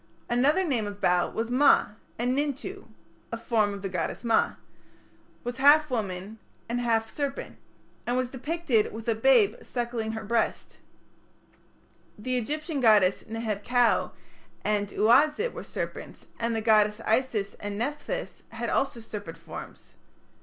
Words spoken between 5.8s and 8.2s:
a woman and half a serpent, and